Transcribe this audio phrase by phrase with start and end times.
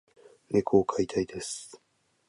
[0.49, 1.79] 猫を飼いたいです。